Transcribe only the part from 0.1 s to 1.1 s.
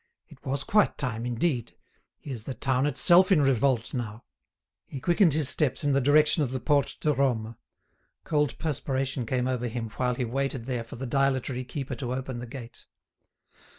"It was quite